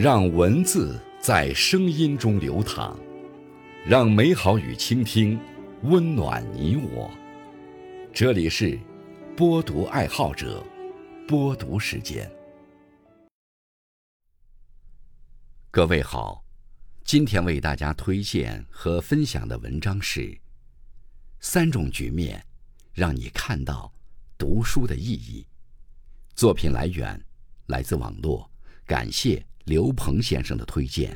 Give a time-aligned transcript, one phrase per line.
[0.00, 2.96] 让文字在声音中流淌，
[3.84, 5.36] 让美好与倾听
[5.82, 7.10] 温暖你我。
[8.14, 8.78] 这里是
[9.36, 10.64] 播读爱好者
[11.26, 12.30] 播读时间。
[15.72, 16.44] 各位好，
[17.02, 20.20] 今天为大家推荐和分享的文章是
[21.40, 22.46] 《三种局面，
[22.94, 23.92] 让你看到
[24.38, 25.44] 读书的意义》。
[26.36, 27.20] 作品来源
[27.66, 28.48] 来自网络，
[28.86, 31.14] 感谢刘鹏先生的推荐。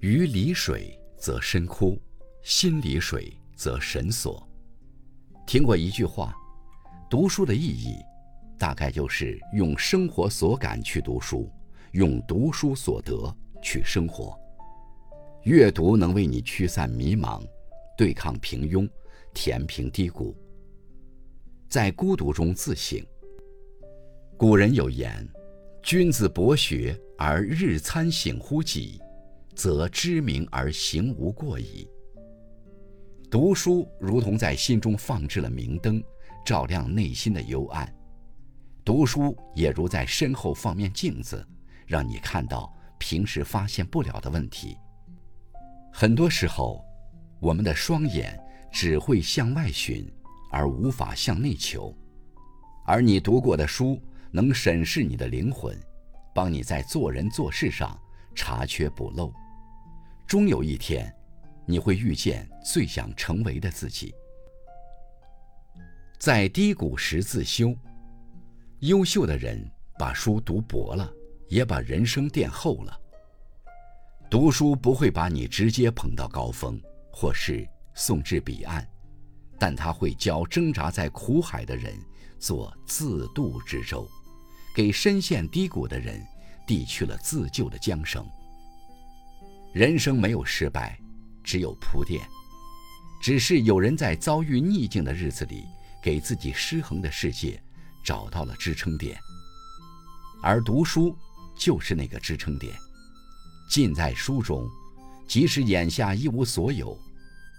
[0.00, 1.98] 鱼离水则深枯，
[2.42, 4.46] 心离水则神锁。
[5.46, 6.34] 听过一句话，
[7.08, 7.96] 读书的意义，
[8.58, 11.50] 大概就是用生活所感去读书，
[11.92, 13.34] 用读书所得。
[13.60, 14.38] 去生活，
[15.44, 17.42] 阅读能为你驱散迷茫，
[17.96, 18.88] 对抗平庸，
[19.32, 20.36] 填平低谷，
[21.68, 23.00] 在孤独中自省。
[24.36, 25.26] 古人有言
[25.82, 29.00] ：“君子博学而日参省乎己，
[29.54, 31.88] 则知明而行无过矣。”
[33.30, 36.02] 读书如同在心中放置了明灯，
[36.44, 37.86] 照亮内心的幽暗；
[38.84, 41.46] 读书也如在身后放面镜子，
[41.86, 42.74] 让你看到。
[43.00, 44.76] 平时发现不了的问题，
[46.00, 46.80] 很多时候，
[47.40, 50.08] 我们的双眼只会向外寻，
[50.48, 51.92] 而无法向内求。
[52.86, 55.76] 而你读过的书，能审视你的灵魂，
[56.32, 58.00] 帮你在做人做事上
[58.32, 59.32] 查缺补漏。
[60.24, 61.12] 终有一天，
[61.66, 64.14] 你会遇见最想成为的自己。
[66.16, 67.74] 在低谷时自修，
[68.82, 69.68] 优秀的人
[69.98, 71.12] 把书读薄了。
[71.48, 73.00] 也把人生垫厚了。
[74.30, 76.78] 读书不会把你直接捧到高峰，
[77.10, 78.86] 或是送至彼岸，
[79.58, 81.98] 但它会教挣扎在苦海的人
[82.38, 84.06] 做自渡之舟，
[84.74, 86.22] 给深陷低谷的人
[86.66, 88.22] 递去了自救的缰绳。
[89.72, 90.98] 人生没有失败，
[91.42, 92.20] 只有铺垫。
[93.20, 95.64] 只是有人在遭遇逆境的日子里，
[96.02, 97.60] 给自己失衡的世界
[98.04, 99.18] 找到了支撑点，
[100.42, 101.16] 而读书。
[101.60, 102.72] 就是那个支撑点，
[103.68, 104.68] 尽在书中。
[105.26, 106.98] 即使眼下一无所有，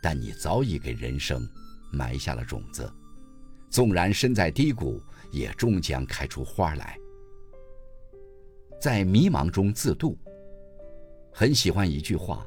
[0.00, 1.44] 但你早已给人生
[1.90, 2.88] 埋下了种子。
[3.68, 5.02] 纵然身在低谷，
[5.32, 6.96] 也终将开出花来。
[8.80, 10.16] 在迷茫中自渡。
[11.32, 12.46] 很喜欢一句话：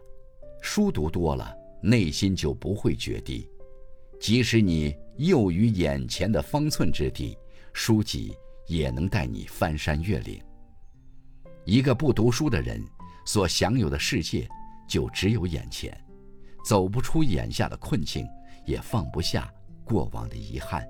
[0.61, 1.53] 书读多了，
[1.83, 3.45] 内心就不会决堤。
[4.21, 7.37] 即使你囿于眼前的方寸之地，
[7.73, 8.33] 书籍
[8.67, 10.41] 也能带你翻山越岭。
[11.65, 12.81] 一个不读书的人，
[13.29, 14.49] 所享有的世界
[14.87, 15.95] 就只有眼前，
[16.65, 18.27] 走不出眼下的困境，
[18.65, 19.53] 也放不下
[19.85, 20.83] 过往的遗憾。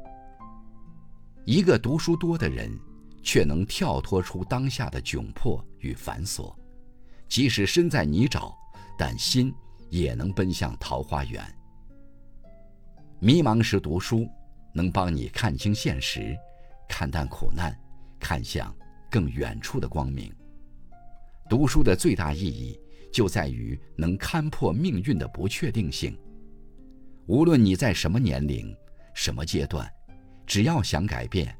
[1.43, 2.71] 一个读书多的人，
[3.21, 6.55] 却能跳脱出当下的窘迫与繁琐，
[7.27, 8.55] 即使身在泥沼，
[8.97, 9.53] 但心
[9.89, 11.43] 也能奔向桃花源。
[13.19, 14.25] 迷茫时读书，
[14.73, 16.33] 能帮你看清现实，
[16.87, 17.77] 看淡苦难，
[18.17, 18.73] 看向
[19.11, 20.33] 更远处的光明。
[21.49, 22.79] 读书的最大意义
[23.11, 26.15] 就在于能勘破命运的不确定性。
[27.25, 28.73] 无论你在什么年龄、
[29.15, 29.91] 什么阶段，
[30.45, 31.57] 只要想改变，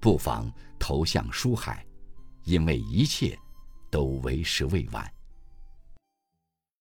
[0.00, 1.84] 不妨投向书海，
[2.44, 3.38] 因为一切
[3.90, 5.15] 都为时未晚。